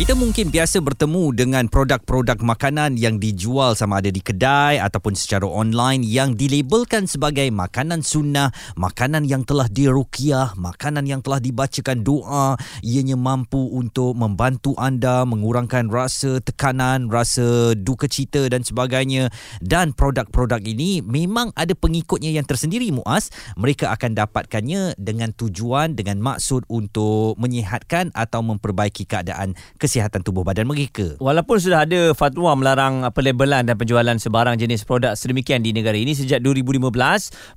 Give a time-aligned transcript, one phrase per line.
[0.00, 5.44] Kita mungkin biasa bertemu dengan produk-produk makanan yang dijual sama ada di kedai ataupun secara
[5.44, 8.48] online yang dilabelkan sebagai makanan sunnah,
[8.80, 15.92] makanan yang telah diruqyah, makanan yang telah dibacakan doa, ianya mampu untuk membantu anda mengurangkan
[15.92, 19.28] rasa tekanan, rasa duka cita dan sebagainya.
[19.60, 23.28] Dan produk-produk ini memang ada pengikutnya yang tersendiri Muaz.
[23.52, 30.46] Mereka akan dapatkannya dengan tujuan dengan maksud untuk menyihatkan atau memperbaiki keadaan kesihatan kesihatan tubuh
[30.46, 31.18] badan mereka.
[31.18, 36.14] Walaupun sudah ada fatwa melarang pelabelan dan penjualan sebarang jenis produk sedemikian di negara ini
[36.14, 36.94] sejak 2015,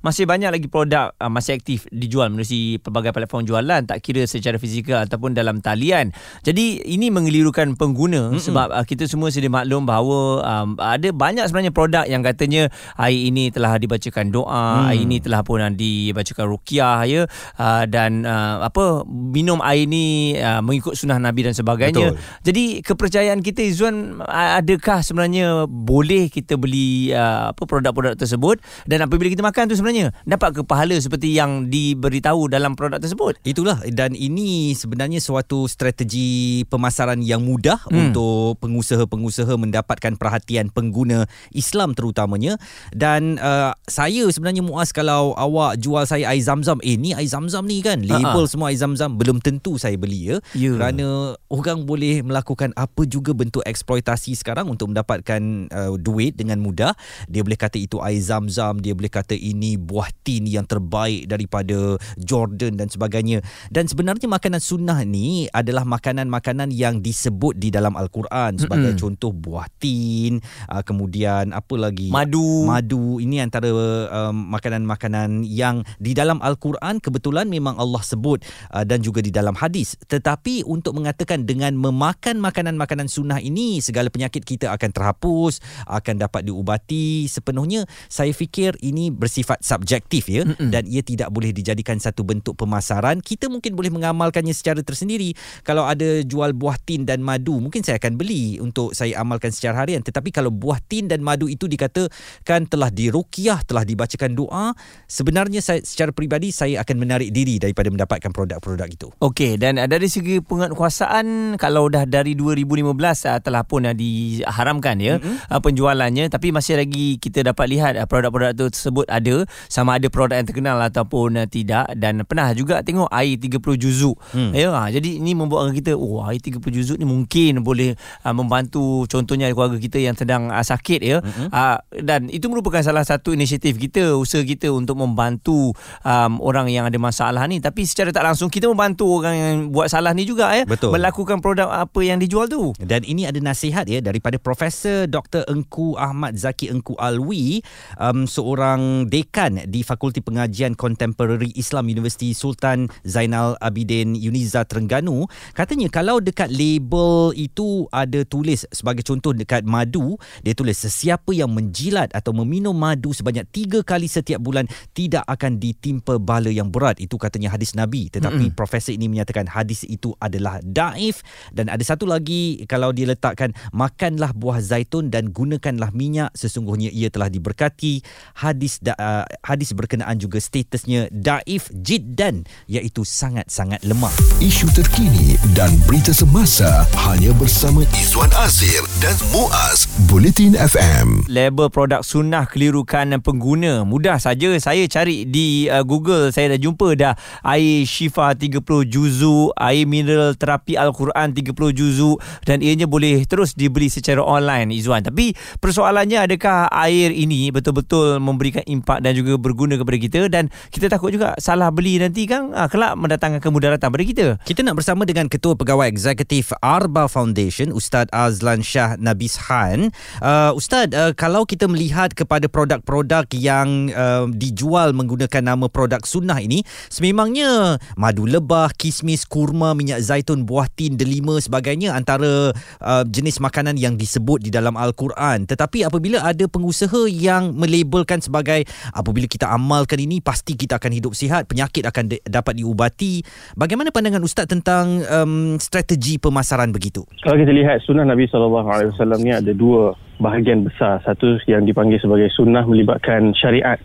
[0.02, 4.58] masih banyak lagi produk uh, masih aktif dijual melalui pelbagai platform jualan tak kira secara
[4.58, 6.10] fizikal ataupun dalam talian.
[6.42, 8.42] Jadi ini mengelirukan pengguna Mm-mm.
[8.42, 12.66] sebab uh, kita semua sedia maklum bahawa um, ada banyak sebenarnya produk yang katanya
[12.98, 14.84] hari ini telah dibacakan doa, hmm.
[14.90, 17.22] hari ini telah pun dibacakan ruqyah ya
[17.62, 22.13] uh, dan uh, apa minum air ini uh, mengikut sunnah Nabi dan sebagainya.
[22.13, 22.13] Betul.
[22.42, 29.30] Jadi kepercayaan kita Izzuan adakah sebenarnya boleh kita beli uh, apa produk-produk tersebut dan apabila
[29.32, 33.40] kita makan tu sebenarnya dapat ke pahala seperti yang diberitahu dalam produk tersebut?
[33.46, 37.94] Itulah dan ini sebenarnya suatu strategi pemasaran yang mudah hmm.
[38.10, 42.60] untuk pengusaha-pengusaha mendapatkan perhatian pengguna Islam terutamanya
[42.92, 47.64] dan uh, saya sebenarnya muas kalau awak jual saya air zam-zam eh ni air zam-zam
[47.64, 48.50] ni kan label uh-huh.
[48.50, 50.76] semua air zam-zam belum tentu saya beli ya yeah.
[50.76, 55.40] kerana orang boleh boleh melakukan apa juga bentuk eksploitasi sekarang untuk mendapatkan
[55.72, 56.92] uh, duit dengan mudah.
[57.32, 61.96] Dia boleh kata itu air zam-zam, dia boleh kata ini buah tin yang terbaik daripada
[62.20, 63.40] Jordan dan sebagainya.
[63.72, 69.00] Dan sebenarnya makanan sunnah ni adalah makanan-makanan yang disebut di dalam Al-Quran sebagai mm-hmm.
[69.00, 72.12] contoh buah tin, uh, kemudian apa lagi?
[72.12, 72.68] Madu.
[72.68, 78.44] Madu ini antara um, makanan-makanan yang di dalam Al-Quran kebetulan memang Allah sebut
[78.76, 79.96] uh, dan juga di dalam hadis.
[80.04, 86.18] Tetapi untuk mengatakan dengan mem makan makanan-makanan sunnah ini segala penyakit kita akan terhapus akan
[86.18, 87.30] dapat diubati.
[87.30, 90.42] Sepenuhnya saya fikir ini bersifat subjektif ya.
[90.44, 90.70] Mm-mm.
[90.74, 93.22] dan ia tidak boleh dijadikan satu bentuk pemasaran.
[93.22, 95.36] Kita mungkin boleh mengamalkannya secara tersendiri.
[95.62, 99.84] Kalau ada jual buah tin dan madu mungkin saya akan beli untuk saya amalkan secara
[99.84, 100.02] harian.
[100.02, 104.74] Tetapi kalau buah tin dan madu itu dikatakan telah diruqyah telah dibacakan doa
[105.06, 109.08] sebenarnya saya secara peribadi saya akan menarik diri daripada mendapatkan produk-produk itu.
[109.20, 114.96] Okey dan dari segi penguasaan kalau dah dari 2015 uh, ah, telah pun uh, diharamkan
[115.00, 115.50] ya mm-hmm.
[115.50, 120.40] uh, penjualannya tapi masih lagi kita dapat lihat uh, produk-produk tersebut ada sama ada produk
[120.40, 124.52] yang terkenal ataupun uh, tidak dan pernah juga tengok air 30 juzuk mm.
[124.52, 129.08] ya uh, jadi ini membuatkan kita oh air 30 juzuk ni mungkin boleh uh, membantu
[129.08, 131.48] contohnya keluarga kita yang sedang uh, sakit ya mm-hmm.
[131.50, 135.72] uh, dan itu merupakan salah satu inisiatif kita usaha kita untuk membantu
[136.02, 139.88] um, orang yang ada masalah ni tapi secara tak langsung kita membantu orang yang buat
[139.90, 140.94] salah ni juga ya Betul.
[140.94, 142.70] melakukan produk apa yang dijual tu.
[142.78, 145.42] Dan ini ada nasihat ya daripada Profesor Dr.
[145.50, 147.64] Engku Ahmad Zaki Engku Alwi,
[147.98, 155.26] um, seorang dekan di Fakulti Pengajian Contemporary Islam Universiti Sultan Zainal Abidin Uniza Terengganu.
[155.52, 160.14] Katanya kalau dekat label itu ada tulis sebagai contoh dekat madu,
[160.46, 165.58] dia tulis sesiapa yang menjilat atau meminum madu sebanyak tiga kali setiap bulan tidak akan
[165.58, 167.00] ditimpa bala yang berat.
[167.00, 168.12] Itu katanya hadis Nabi.
[168.12, 168.58] Tetapi mm-hmm.
[168.58, 171.24] Profesor ini menyatakan hadis itu adalah daif
[171.54, 176.32] dan ada satu lagi kalau dia letakkan makanlah buah zaitun dan gunakanlah minyak.
[176.36, 178.00] Sesungguhnya ia telah diberkati.
[178.40, 184.12] Hadis da, uh, hadis berkenaan juga statusnya daif jiddan iaitu sangat-sangat lemah.
[184.40, 192.00] Isu terkini dan berita semasa hanya bersama Izwan Azir dan Muaz Bulletin FM label produk
[192.06, 193.82] sunnah kelirukan pengguna.
[193.82, 196.30] Mudah saja saya cari di uh, Google.
[196.30, 197.14] Saya dah jumpa dah.
[197.42, 203.54] Air syifa 30 juzu air mineral terapi Al-Quran 30 juzu juzu dan ianya boleh terus
[203.54, 209.78] dibeli secara online Izwan tapi persoalannya adakah air ini betul-betul memberikan impak dan juga berguna
[209.78, 210.20] kepada kita?
[210.26, 214.26] Dan kita takut juga salah beli nanti kan ah, kelak mendatangkan kemudaratan pada kita.
[214.42, 219.92] Kita nak bersama dengan Ketua Pegawai Eksekutif Arba Foundation Ustaz Azlan Shah Nabis Khan
[220.24, 226.40] uh, Ustaz uh, kalau kita melihat kepada produk-produk yang uh, dijual menggunakan nama produk sunnah
[226.40, 232.50] ini sememangnya madu lebah kismis kurma minyak zaitun buah tin delima sebagainya antara
[232.80, 235.44] uh, jenis makanan yang disebut di dalam al-Quran.
[235.44, 238.64] Tetapi apabila ada pengusaha yang melabelkan sebagai
[238.96, 243.20] apabila kita amalkan ini pasti kita akan hidup sihat penyakit akan de- dapat diubati.
[243.54, 247.04] Bagaimana pandangan ustaz tentang um, strategi pemasaran begitu?
[247.20, 251.02] Kalau kita lihat sunnah Nabi SAW ni ada dua bahagian besar.
[251.04, 253.76] Satu yang dipanggil sebagai sunnah melibatkan syariat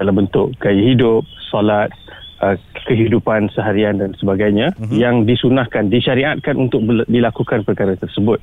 [0.00, 1.92] dalam bentuk gaya hidup, solat,
[2.40, 2.56] uh,
[2.88, 4.96] kehidupan seharian dan sebagainya uh-huh.
[4.96, 8.40] yang disunahkan, disyariatkan untuk dilakukan perkara tersebut.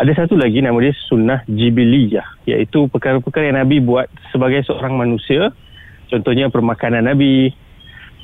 [0.00, 5.52] Ada satu lagi nama dia sunnah jibiliyah iaitu perkara-perkara yang Nabi buat sebagai seorang manusia
[6.08, 7.52] contohnya permakanan Nabi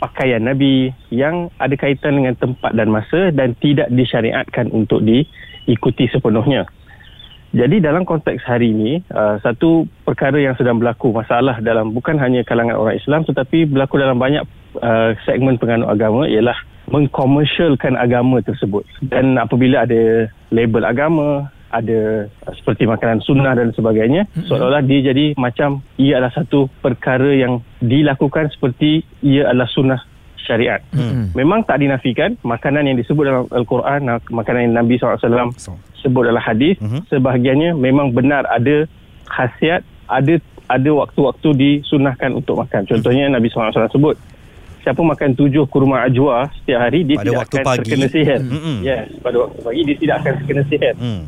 [0.00, 6.68] pakaian Nabi yang ada kaitan dengan tempat dan masa dan tidak disyariatkan untuk diikuti sepenuhnya.
[7.56, 12.44] Jadi dalam konteks hari ini, uh, satu perkara yang sedang berlaku masalah dalam bukan hanya
[12.44, 14.44] kalangan orang Islam tetapi berlaku dalam banyak
[14.76, 16.56] uh, segmen penganut agama ialah
[16.92, 18.84] mengkomersialkan agama tersebut.
[19.00, 24.52] Dan apabila ada label agama, ada uh, seperti makanan sunnah dan sebagainya, mm-hmm.
[24.52, 30.00] seolah-olah dia jadi macam ia adalah satu perkara yang dilakukan seperti ia adalah sunnah
[30.46, 30.80] syariat.
[30.94, 31.34] Mm-hmm.
[31.34, 34.00] Memang tak dinafikan makanan yang disebut dalam Al-Quran,
[34.30, 35.50] makanan yang Nabi SAW
[36.00, 37.10] sebut dalam hadis, mm-hmm.
[37.10, 38.86] sebahagiannya memang benar ada
[39.26, 42.86] khasiat, ada ada waktu-waktu disunahkan untuk makan.
[42.86, 43.42] Contohnya mm-hmm.
[43.42, 44.14] Nabi SAW sebut
[44.86, 47.78] siapa makan tujuh kurma ajwa setiap hari dia pada tidak waktu akan pagi.
[47.82, 48.38] terkena sihir.
[48.38, 48.76] Mm-hmm.
[48.86, 50.94] Yes, pada waktu pagi dia tidak akan terkena sihir.
[50.94, 51.22] hmm.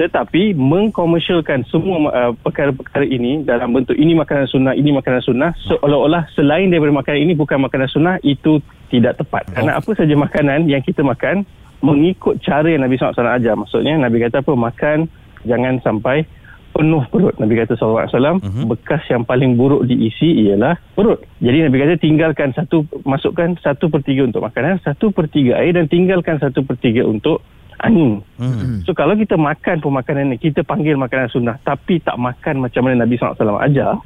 [0.00, 6.24] Tetapi mengkomersialkan semua uh, perkara-perkara ini dalam bentuk ini makanan sunnah, ini makanan sunnah seolah-olah
[6.32, 9.44] selain daripada makanan ini bukan makanan sunnah itu tidak tepat.
[9.52, 9.60] Oh.
[9.60, 11.44] Kerana apa saja makanan yang kita makan
[11.84, 13.52] mengikut cara yang Nabi SAW ajar.
[13.60, 14.52] Maksudnya Nabi kata apa?
[14.56, 14.98] Makan
[15.44, 16.24] jangan sampai
[16.72, 17.36] penuh perut.
[17.36, 18.64] Nabi kata SAW uh-huh.
[18.72, 21.20] bekas yang paling buruk diisi ialah perut.
[21.44, 25.76] Jadi Nabi kata tinggalkan satu, masukkan satu per tiga untuk makanan, satu per tiga air
[25.76, 27.44] dan tinggalkan satu per tiga untuk
[27.84, 28.24] angin.
[28.36, 28.82] Hmm.
[28.84, 33.04] So kalau kita makan pemakanan ni, kita panggil makanan sunnah tapi tak makan macam mana
[33.04, 34.00] Nabi SAW ajar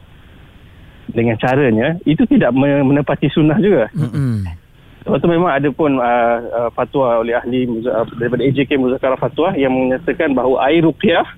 [1.12, 3.92] dengan caranya, itu tidak menepati sunnah juga.
[3.92, 4.46] Hmm.
[5.04, 9.52] Sebab tu memang ada pun uh, uh, fatwa oleh ahli uh, daripada AJK Muzakarah Fatwa
[9.52, 11.28] yang menyatakan bahawa air ruqyah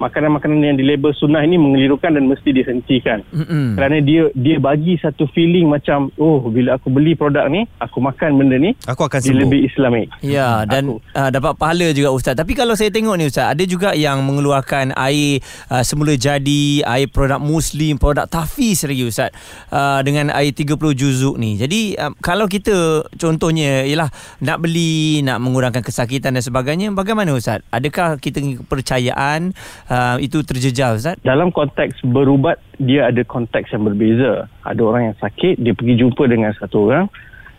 [0.00, 3.20] makanan-makanan yang dilabel sunnah ini mengelirukan dan mesti dihentikan.
[3.30, 3.66] Mm-hmm.
[3.76, 8.40] Kerana dia dia bagi satu feeling macam oh bila aku beli produk ni, aku makan
[8.40, 9.42] benda ni, aku akan dia sembuh.
[9.44, 10.08] lebih Islamik.
[10.24, 12.32] Ya dan uh, dapat pahala juga ustaz.
[12.32, 17.06] Tapi kalau saya tengok ni ustaz, ada juga yang mengeluarkan air uh, semula jadi, air
[17.12, 19.30] produk muslim, produk tafiz lagi ustaz.
[19.68, 21.60] Uh, dengan air 30 juzuk ni.
[21.60, 24.08] Jadi uh, kalau kita contohnya ialah
[24.40, 27.60] nak beli, nak mengurangkan kesakitan dan sebagainya, bagaimana ustaz?
[27.68, 29.52] Adakah kita kepercayaan
[29.90, 31.18] uh, itu terjejal Ustaz?
[31.20, 34.46] Dalam konteks berubat dia ada konteks yang berbeza.
[34.62, 37.10] Ada orang yang sakit dia pergi jumpa dengan satu orang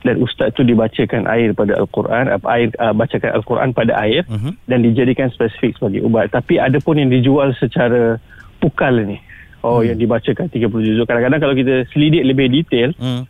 [0.02, 4.50] dan ustaz tu dibacakan air pada al-Quran air uh, bacakan al-Quran pada air uh-huh.
[4.66, 6.34] dan dijadikan spesifik sebagai ubat.
[6.34, 8.18] Tapi ada pun yang dijual secara
[8.58, 9.22] pukal ni.
[9.62, 9.94] Oh hmm.
[9.94, 11.06] yang dibacakan 30 juzuk.
[11.06, 13.30] Kadang-kadang kalau kita selidik lebih detail hmm.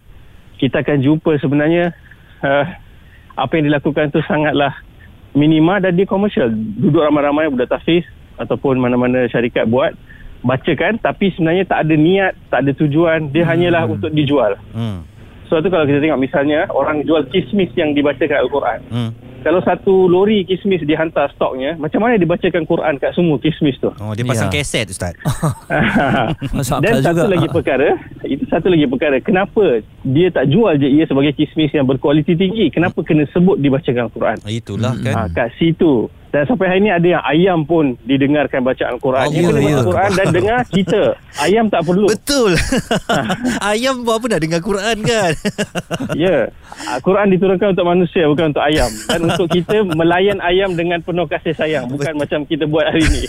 [0.63, 1.91] kita akan jumpa sebenarnya
[2.39, 2.65] uh,
[3.35, 4.71] apa yang dilakukan tu sangatlah
[5.35, 6.47] minima dan dia komersial.
[6.55, 8.07] Duduk ramai-ramai budak tafiz
[8.41, 9.93] ataupun mana-mana syarikat buat
[10.41, 10.97] bacakan.
[11.01, 13.29] Tapi sebenarnya tak ada niat tak ada tujuan.
[13.29, 13.51] Dia hmm.
[13.51, 14.57] hanyalah untuk dijual.
[14.73, 15.05] Hmm.
[15.51, 18.79] sebab tu kalau kita tengok misalnya orang jual kismis yang dibacakan Al-Quran.
[18.87, 19.11] Hmm.
[19.41, 23.89] kalau satu lori kismis dihantar stoknya macam mana dibacakan Quran kat semua kismis tu?
[23.99, 24.61] Oh dia pasang ya.
[24.61, 25.17] kaset Ustaz.
[26.85, 27.33] Dan satu juga.
[27.35, 29.17] lagi perkara itu satu lagi perkara.
[29.19, 32.71] Kenapa dia tak jual je ia sebagai kismis yang berkualiti tinggi?
[32.71, 35.13] Kenapa kena sebut dibacakan Quran itulah kan?
[35.13, 39.27] Ha, kat situ dan sampai hari ini ada yang ayam pun didengarkan bacaan Quran.
[39.27, 41.01] Oh, dia kena baca Quran dan dengar kita.
[41.43, 42.07] Ayam tak perlu.
[42.07, 42.55] Betul.
[43.75, 45.31] ayam buat apa nak dengar Quran kan?
[46.15, 46.47] ya.
[46.47, 46.99] Yeah.
[47.03, 48.87] Quran diturunkan untuk manusia bukan untuk ayam.
[49.11, 51.91] Dan untuk kita melayan ayam dengan penuh kasih sayang.
[51.91, 52.21] Bukan Betul.
[52.23, 53.23] macam kita buat hari ini.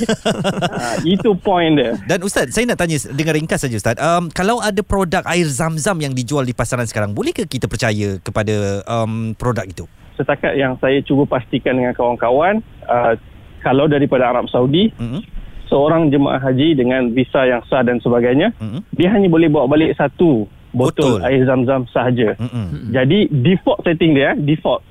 [0.71, 1.99] ha, itu point dia.
[2.07, 3.99] Dan Ustaz, saya nak tanya dengan ringkas saja Ustaz.
[3.99, 8.87] Um, kalau ada produk air zam-zam yang dijual di pasaran sekarang, bolehkah kita percaya kepada
[8.87, 9.91] um, produk itu?
[10.17, 13.15] Setakat yang saya cuba pastikan dengan kawan-kawan uh,
[13.63, 15.23] kalau daripada Arab Saudi mm-hmm.
[15.71, 18.81] seorang jemaah haji dengan visa yang sah dan sebagainya mm-hmm.
[18.95, 21.27] dia hanya boleh bawa balik satu botol, botol.
[21.27, 22.93] air zam-zam sahaja mm-hmm.
[22.93, 24.85] jadi default setting dia default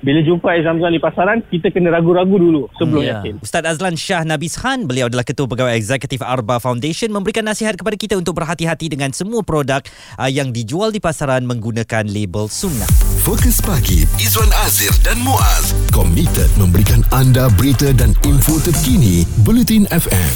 [0.00, 3.20] bila jumpa air zam-zam di pasaran, kita kena ragu-ragu dulu sebelum yeah.
[3.20, 3.34] yakin.
[3.44, 7.96] Ustaz Azlan Shah Nabis Khan, beliau adalah Ketua Pegawai Eksekutif Arba Foundation, memberikan nasihat kepada
[8.00, 9.84] kita untuk berhati-hati dengan semua produk
[10.16, 12.88] uh, yang dijual di pasaran menggunakan label sunnah.
[13.20, 20.34] Fokus Pagi, Izwan Azir dan Muaz, komited memberikan anda berita dan info terkini, Bulletin FM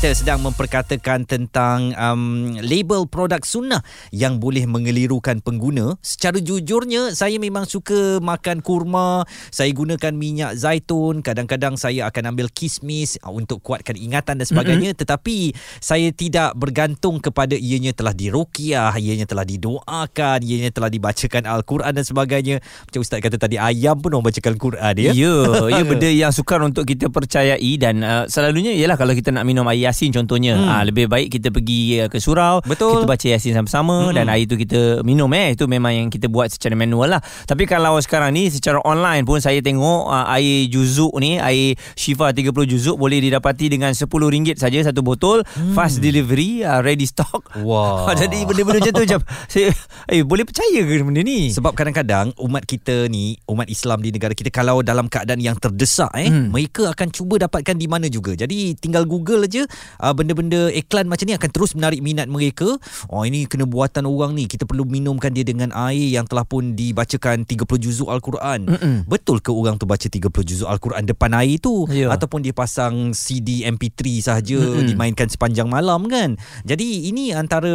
[0.00, 5.92] kita sedang memperkatakan tentang um, label produk sunnah yang boleh mengelirukan pengguna.
[6.00, 9.28] Secara jujurnya, saya memang suka makan kurma.
[9.52, 11.20] Saya gunakan minyak zaitun.
[11.20, 14.96] Kadang-kadang saya akan ambil kismis untuk kuatkan ingatan dan sebagainya.
[14.96, 15.04] Mm-hmm.
[15.04, 15.36] Tetapi
[15.84, 22.08] saya tidak bergantung kepada ianya telah dirukiah, ianya telah didoakan, ianya telah dibacakan Al-Quran dan
[22.08, 22.56] sebagainya.
[22.88, 25.12] Macam Ustaz kata tadi, ayam pun orang bacakan Quran ya.
[25.12, 25.36] Ya,
[25.76, 29.68] ya benda yang sukar untuk kita percayai dan uh, selalunya ialah kalau kita nak minum
[29.68, 30.70] air yasin contohnya hmm.
[30.70, 33.02] uh, lebih baik kita pergi uh, ke surau Betul.
[33.02, 34.14] kita baca yasin sama-sama hmm.
[34.14, 37.66] dan air tu kita minum eh itu memang yang kita buat secara manual lah tapi
[37.66, 42.54] kalau sekarang ni secara online pun saya tengok uh, air juzuk ni air syifa 30
[42.70, 45.74] juzuk boleh didapati dengan RM10 saja satu botol hmm.
[45.76, 48.14] fast delivery uh, ready stock Wow.
[48.22, 49.20] jadi benda-benda macam tu macam
[49.52, 49.68] saya
[50.08, 54.32] eh boleh percaya ke benda ni Sebab kadang-kadang umat kita ni, umat Islam di negara
[54.36, 56.54] kita kalau dalam keadaan yang terdesak eh, hmm.
[56.54, 58.36] mereka akan cuba dapatkan di mana juga.
[58.38, 59.66] Jadi tinggal Google aja
[59.98, 62.76] uh, benda-benda iklan macam ni akan terus menarik minat mereka.
[63.08, 64.44] Oh ini kena buatan orang ni.
[64.44, 68.66] Kita perlu minumkan dia dengan air yang telah pun dibacakan 30 juzuk Al-Quran.
[68.66, 68.96] Mm-mm.
[69.06, 72.10] Betul ke orang tu baca 30 juzuk Al-Quran depan air tu Ya.
[72.10, 74.86] ataupun dia pasang CD MP3 sahaja Mm-mm.
[74.86, 76.36] dimainkan sepanjang malam kan.
[76.62, 77.70] Jadi ini antara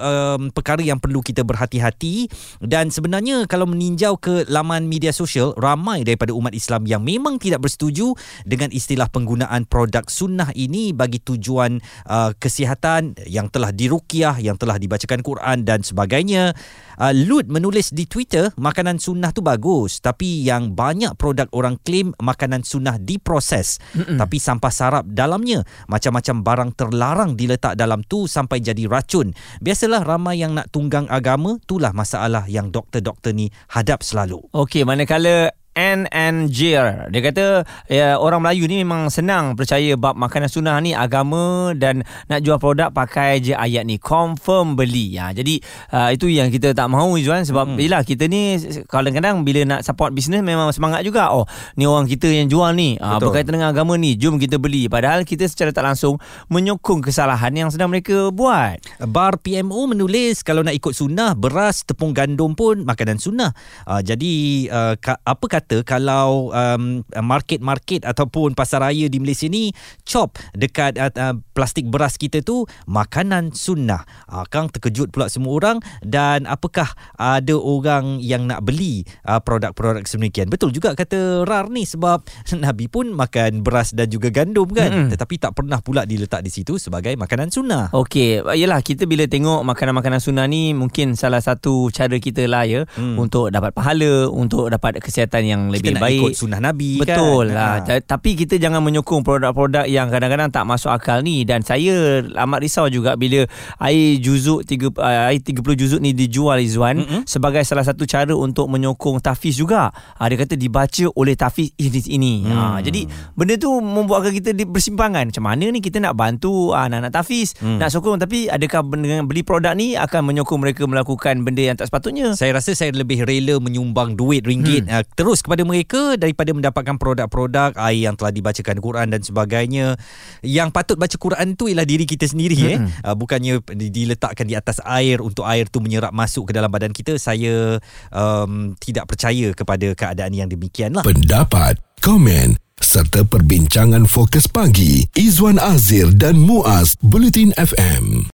[0.00, 2.26] um, perkara yang perlu kita berhati-hati
[2.60, 7.62] dan sebenarnya kalau meninjau ke laman media sosial ramai daripada umat Islam yang memang tidak
[7.62, 14.56] bersetuju dengan istilah penggunaan produk sunnah ini bagi tujuan uh, kesihatan yang telah dirukiah yang
[14.56, 16.56] telah dibacakan Quran dan sebagainya.
[16.94, 22.14] Uh, Lut menulis di Twitter makanan sunnah tu bagus tapi yang banyak produk orang claim
[22.22, 23.82] makanan sunnah diproses.
[23.94, 24.16] Mm-mm.
[24.16, 29.34] tapi sampah sarap dalamnya macam-macam barang terlarang diletak dalam tu sampai jadi racun.
[29.58, 34.38] Biasalah ramai yang nak tunggang agama itulah masalah yang doktor-doktor ni hadap selalu.
[34.54, 37.10] Okey, manakala NNJR.
[37.10, 37.44] Dia kata
[37.90, 42.62] ya, orang Melayu ni memang senang percaya bab makanan sunnah ni agama dan nak jual
[42.62, 43.98] produk pakai je ayat ni.
[43.98, 45.18] Confirm beli.
[45.18, 45.58] Ya, jadi
[45.90, 47.78] uh, itu yang kita tak mahu Izwan sebab hmm.
[47.82, 48.54] yelah kita ni
[48.86, 51.34] kadang-kadang bila nak support bisnes memang semangat juga.
[51.34, 52.94] Oh, ni orang kita yang jual ni.
[53.02, 53.34] Uh, Betul.
[53.34, 54.86] berkaitan dengan agama ni, jom kita beli.
[54.86, 56.22] Padahal kita secara tak langsung
[56.54, 58.78] menyokong kesalahan yang sedang mereka buat.
[59.10, 63.50] Bar PMO menulis kalau nak ikut sunnah beras tepung gandum pun makanan sunnah.
[63.82, 64.34] Uh, jadi
[64.70, 69.70] uh, ka, apa kata kalau um, market-market ataupun pasar raya di Malaysia ni
[70.04, 74.04] chop dekat uh, uh, plastik beras kita tu makanan sunnah.
[74.28, 80.04] Uh, Kang terkejut pula semua orang dan apakah ada orang yang nak beli uh, produk-produk
[80.04, 80.50] sememikian.
[80.50, 82.26] Betul juga kata Rar ni sebab
[82.64, 84.90] Nabi pun makan beras dan juga gandum kan.
[84.90, 85.08] Mm-mm.
[85.14, 87.94] Tetapi tak pernah pula diletak di situ sebagai makanan sunnah.
[87.94, 92.80] Okey, yelah kita bila tengok makanan-makanan sunnah ni mungkin salah satu cara kita lah ya
[92.98, 93.16] hmm.
[93.16, 96.20] untuk dapat pahala, untuk dapat kesihatan yang lebih kita nak baik.
[96.20, 97.54] ikut sunnah Nabi Betul kan.
[97.54, 97.72] lah.
[97.80, 97.92] Ha.
[97.92, 98.00] Ha.
[98.00, 102.86] Tapi kita jangan menyokong produk-produk yang kadang-kadang tak masuk akal ni dan saya amat risau
[102.86, 103.44] juga bila
[103.80, 107.06] air juzuk tiga uh, air 30 juzuk ni dijual Izwan Mm-mm.
[107.06, 107.22] mm-hmm.
[107.24, 109.88] sebagai salah satu cara untuk menyokong tahfiz juga.
[109.90, 112.34] Ha, dia kata dibaca oleh tahfiz ini ini.
[112.42, 112.50] Hmm.
[112.50, 115.28] Ha, jadi benda tu membuatkan kita di- bersimpangan.
[115.28, 117.78] Macam mana ni kita nak bantu ah, anak-anak tahfiz, Hmm.
[117.78, 121.86] nak sokong tapi adakah dengan beli produk ni akan menyokong mereka melakukan benda yang tak
[121.86, 122.32] sepatutnya?
[122.32, 124.92] Saya rasa saya lebih rela menyumbang duit ringgit hmm.
[124.92, 130.00] uh, terus kepada mereka daripada mendapatkan produk-produk air yang telah dibacakan Quran dan sebagainya.
[130.40, 132.78] Yang patut baca Quran tu ialah diri kita sendiri eh.
[133.04, 136.96] Uh, bukannya di- diletakkan di atas air untuk air tu menyerap masuk ke dalam badan
[136.96, 137.20] kita.
[137.20, 137.76] Saya
[138.08, 141.04] um, tidak percaya kepada keadaan yang demikian lah.
[141.04, 148.28] Pendapat, komen serta perbincangan fokus pagi Izwan Azir dan Muaz Bulletin FM.